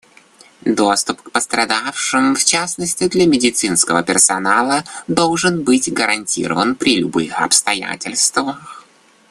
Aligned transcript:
Доступ 0.65 1.21
к 1.21 1.29
пострадавшим, 1.29 2.33
в 2.35 2.43
частности 2.43 3.07
для 3.07 3.27
медицинского 3.27 4.01
персонала, 4.01 4.83
должен 5.07 5.63
быть 5.63 5.93
гарантирован 5.93 6.73
при 6.73 6.97
любых 7.01 7.39
обстоятельствах. 7.39 8.83